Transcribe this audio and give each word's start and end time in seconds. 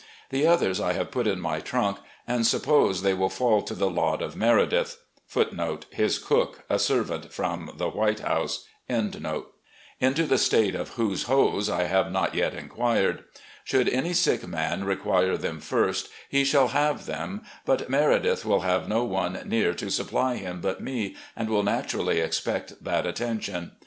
The 0.31 0.47
others 0.47 0.81
I 0.81 0.93
have 0.93 1.11
put 1.11 1.27
in 1.27 1.39
my 1.39 1.59
trunk 1.59 1.99
and 2.27 2.43
suppose 2.47 3.03
they 3.03 3.13
will 3.13 3.29
fall 3.29 3.61
to 3.61 3.75
the 3.75 3.87
lot 3.87 4.23
of 4.23 4.35
Meredith,* 4.35 4.97
into 5.35 5.77
the 10.31 10.37
state 10.39 10.73
of 10.75 10.89
whose 10.89 11.23
hose 11.23 11.69
I 11.69 11.83
have 11.83 12.11
not 12.11 12.33
yet 12.33 12.53
inquired. 12.55 13.25
Should 13.63 13.89
any 13.89 14.13
sick 14.13 14.47
man 14.47 14.85
require 14.85 15.37
them 15.37 15.59
first, 15.59 16.09
he 16.29 16.43
shall 16.45 16.69
have 16.69 17.05
them, 17.05 17.43
but 17.63 17.87
Meredith 17.87 18.43
will 18.43 18.61
have 18.61 18.87
no 18.89 19.03
one 19.03 19.43
near 19.45 19.75
to 19.75 19.91
supply 19.91 20.37
him 20.37 20.61
but 20.61 20.81
me, 20.81 21.15
and 21.35 21.47
will 21.47 21.61
naturally 21.61 22.19
expect 22.21 22.83
that 22.83 23.05
attention. 23.05 23.73